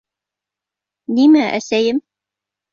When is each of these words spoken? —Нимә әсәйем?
—Нимә 1.19 1.45
әсәйем? 1.61 2.03